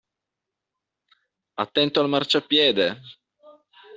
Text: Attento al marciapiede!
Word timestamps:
Attento 1.65 2.01
al 2.03 2.09
marciapiede! 2.09 2.91